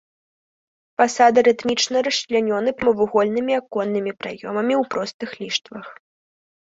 [1.01, 5.87] Фасады рытмічна расчлянёны прамавугольнымі аконнымі праёмамі ў простых ліштвах.